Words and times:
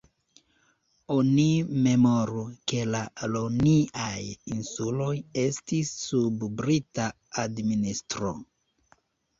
Oni 1.15 1.45
memoru, 1.87 2.41
ke 2.71 2.81
la 2.95 3.01
Ioniaj 3.29 4.09
insuloj 4.57 5.11
estis 5.45 5.93
sub 6.09 6.51
Brita 6.65 7.11
administro. 7.47 8.35